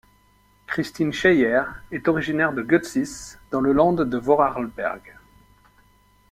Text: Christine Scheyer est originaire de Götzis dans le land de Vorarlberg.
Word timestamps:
Christine 0.65 1.11
Scheyer 1.13 1.61
est 1.91 2.07
originaire 2.07 2.53
de 2.53 2.63
Götzis 2.63 3.37
dans 3.51 3.61
le 3.61 3.71
land 3.71 3.93
de 3.93 4.17
Vorarlberg. 4.17 5.15